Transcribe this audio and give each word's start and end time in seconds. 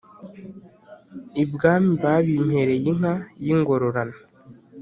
ibwami 1.43 1.91
babimpereye 2.03 2.85
inka 2.91 3.13
y’ingororano 3.45 4.17